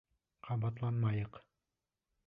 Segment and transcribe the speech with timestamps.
[0.47, 1.39] Ҡабаланмайыҡ.